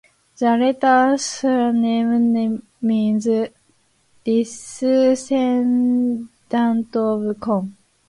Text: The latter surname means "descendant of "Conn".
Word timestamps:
The 0.39 0.57
latter 0.57 1.15
surname 1.19 2.63
means 2.81 3.27
"descendant 4.25 6.95
of 6.95 7.39
"Conn". 7.39 7.77